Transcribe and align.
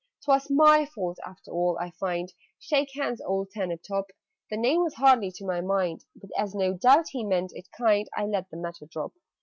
"'Twas 0.25 0.49
my 0.49 0.83
fault 0.83 1.19
after 1.23 1.51
all, 1.51 1.77
I 1.79 1.91
find 1.91 2.33
Shake 2.57 2.89
hands, 2.95 3.21
old 3.21 3.49
Turnip 3.53 3.83
top!" 3.83 4.07
The 4.49 4.57
name 4.57 4.81
was 4.81 4.95
hardly 4.95 5.29
to 5.33 5.45
my 5.45 5.61
mind, 5.61 6.05
But, 6.15 6.31
as 6.35 6.55
no 6.55 6.73
doubt 6.73 7.09
he 7.09 7.23
meant 7.23 7.51
it 7.53 7.67
kind, 7.77 8.09
I 8.17 8.25
let 8.25 8.49
the 8.49 8.57
matter 8.57 8.87
drop. 8.87 9.13